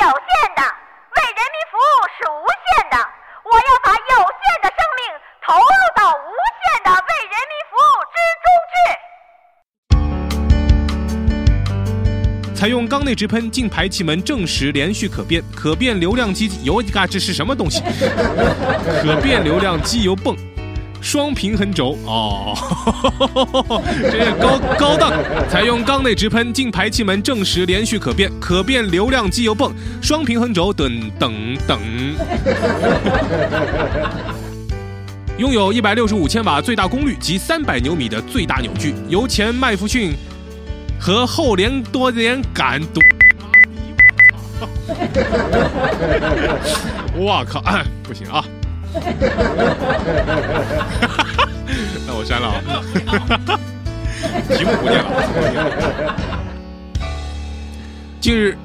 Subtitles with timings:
[0.00, 2.96] 有限的，为人民服务是无限的。
[3.42, 5.02] 我要把有限的生命
[5.44, 5.60] 投入
[5.96, 6.30] 到无
[6.62, 8.76] 限的为人民服务之中去。
[12.54, 17.82] 采用缸内直喷进排气门正时连续可变可变流量机油嘎，这是什么东西？
[19.02, 20.36] 可变流量机油泵，
[21.00, 22.54] 双平衡轴哦，
[24.10, 25.12] 这是高高档。
[25.48, 29.72] 采用缸内直喷进排气门正时连续可变可变流量机油泵，
[30.02, 31.78] 双平衡轴等等等。
[35.38, 40.14] 拥有一百六十五千瓦最大功率及三百牛米的最大扭矩，由前麦弗逊。
[41.00, 43.00] 和后连多连杆多，
[47.14, 47.62] 我靠！
[48.02, 48.44] 不行啊！
[52.40, 52.50] 那我删了啊！
[54.56, 55.08] 题目不念了。
[58.20, 58.56] 近日，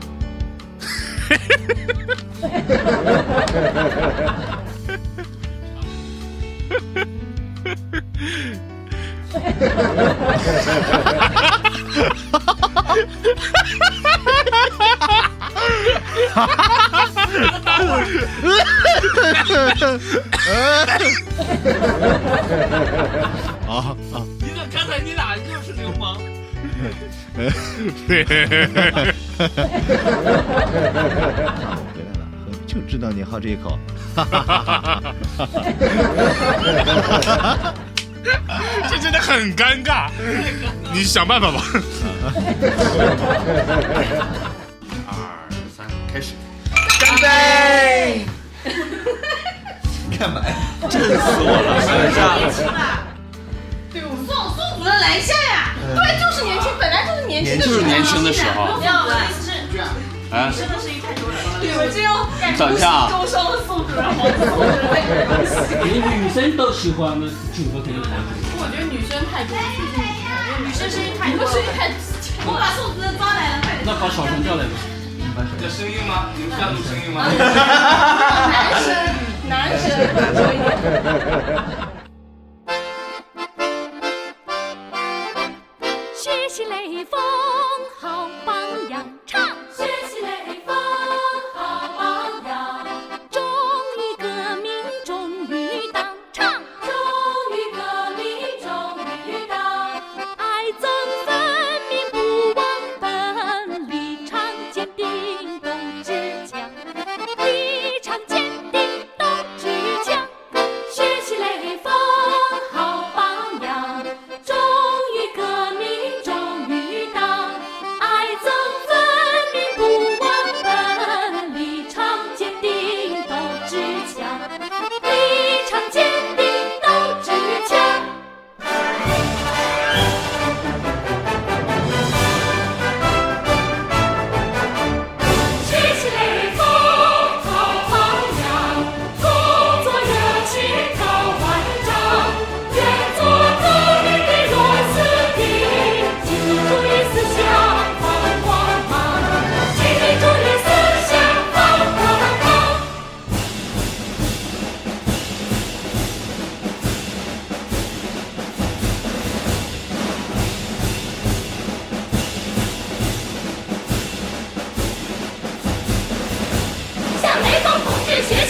[28.07, 28.23] 回
[28.73, 29.13] 来了，
[32.67, 33.77] 就知道你好这一口。
[38.89, 40.09] 这真的很尴尬，
[40.93, 41.61] 你想办法吧。
[45.07, 45.13] 二
[45.75, 46.33] 三，开始。
[46.99, 48.25] 干杯！
[50.17, 50.53] 干嘛呀？
[50.89, 51.81] 震死我了！
[51.81, 51.87] 是
[52.47, 53.03] 不是，啊！
[53.91, 55.75] 对，我们宋宋主任来一下呀！
[55.93, 57.02] 对，就是年轻，本来就是
[57.43, 57.75] 年轻的时候。
[57.75, 58.79] 就是年轻的时候。
[58.79, 59.51] 没有，我的意思是，
[60.31, 61.35] 哎，真的是一太多了。
[61.61, 62.25] 对，我这样
[62.57, 64.25] 等一下啊受伤了宋主任，好
[65.85, 68.01] 女生都喜欢的主播肯定。
[68.57, 69.61] 我觉得女生太多了，
[70.65, 71.91] 女生声音太多，声音太，
[72.45, 72.73] 我把
[73.17, 73.85] 抓来了，快点。
[73.85, 74.73] 那把小陈叫来吧。
[75.61, 76.29] 有声音吗？
[76.37, 77.25] 有这样的声音吗？
[78.49, 78.93] 男生，
[79.49, 79.83] 男生
[80.33, 80.69] 多一点。
[86.53, 87.19] 学习雷锋
[87.99, 88.55] 好榜
[88.87, 89.57] 样，唱。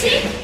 [0.03, 0.42] see?